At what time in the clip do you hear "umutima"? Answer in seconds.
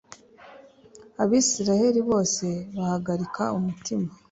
3.57-4.07